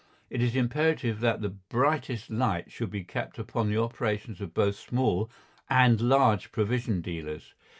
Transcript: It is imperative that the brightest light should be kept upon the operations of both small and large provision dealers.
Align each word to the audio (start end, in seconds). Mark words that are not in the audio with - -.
It 0.31 0.41
is 0.41 0.55
imperative 0.55 1.19
that 1.19 1.41
the 1.41 1.49
brightest 1.49 2.31
light 2.31 2.71
should 2.71 2.89
be 2.89 3.03
kept 3.03 3.37
upon 3.37 3.69
the 3.69 3.77
operations 3.77 4.41
of 4.41 4.51
both 4.51 4.75
small 4.75 5.29
and 5.69 6.01
large 6.01 6.51
provision 6.51 7.01
dealers. 7.01 7.53